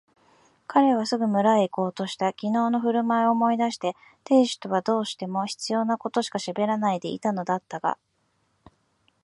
[0.65, 2.33] 彼はすぐ村へいこうとした。
[2.33, 7.99] きのうのふるまいを思い出して亭主とはどうしても必要なことしかしゃべらないでいたのだったが、